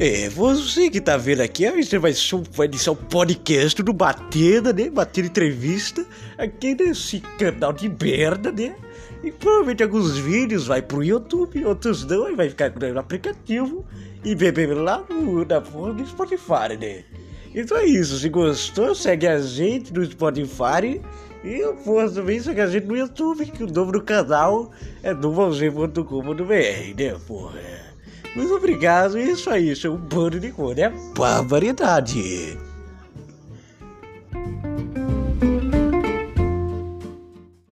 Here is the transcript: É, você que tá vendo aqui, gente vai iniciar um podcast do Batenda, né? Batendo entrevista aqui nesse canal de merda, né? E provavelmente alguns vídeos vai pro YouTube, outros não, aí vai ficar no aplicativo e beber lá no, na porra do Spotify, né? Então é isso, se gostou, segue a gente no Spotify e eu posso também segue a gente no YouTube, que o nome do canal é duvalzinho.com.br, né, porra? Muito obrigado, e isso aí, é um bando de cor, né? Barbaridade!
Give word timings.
É, 0.00 0.28
você 0.28 0.88
que 0.88 1.00
tá 1.00 1.16
vendo 1.16 1.40
aqui, 1.40 1.66
gente 1.66 1.98
vai 1.98 2.12
iniciar 2.66 2.92
um 2.92 2.94
podcast 2.94 3.82
do 3.82 3.92
Batenda, 3.92 4.72
né? 4.72 4.88
Batendo 4.88 5.26
entrevista 5.26 6.06
aqui 6.38 6.72
nesse 6.72 7.18
canal 7.36 7.72
de 7.72 7.88
merda, 7.88 8.52
né? 8.52 8.76
E 9.24 9.32
provavelmente 9.32 9.82
alguns 9.82 10.16
vídeos 10.16 10.68
vai 10.68 10.80
pro 10.80 11.02
YouTube, 11.02 11.64
outros 11.64 12.04
não, 12.04 12.26
aí 12.26 12.36
vai 12.36 12.48
ficar 12.48 12.70
no 12.70 13.00
aplicativo 13.00 13.84
e 14.24 14.36
beber 14.36 14.72
lá 14.72 15.04
no, 15.10 15.44
na 15.44 15.60
porra 15.60 15.92
do 15.92 16.06
Spotify, 16.06 16.76
né? 16.78 17.02
Então 17.52 17.76
é 17.76 17.84
isso, 17.84 18.20
se 18.20 18.28
gostou, 18.28 18.94
segue 18.94 19.26
a 19.26 19.40
gente 19.40 19.92
no 19.92 20.04
Spotify 20.04 21.00
e 21.42 21.54
eu 21.60 21.74
posso 21.74 22.14
também 22.14 22.38
segue 22.38 22.60
a 22.60 22.68
gente 22.68 22.86
no 22.86 22.96
YouTube, 22.96 23.46
que 23.46 23.64
o 23.64 23.66
nome 23.66 23.90
do 23.90 24.02
canal 24.04 24.70
é 25.02 25.12
duvalzinho.com.br, 25.12 26.94
né, 26.96 27.16
porra? 27.26 27.88
Muito 28.36 28.54
obrigado, 28.54 29.18
e 29.18 29.30
isso 29.30 29.50
aí, 29.50 29.72
é 29.86 29.90
um 29.90 29.96
bando 29.96 30.38
de 30.38 30.50
cor, 30.50 30.76
né? 30.76 30.92
Barbaridade! 31.16 32.58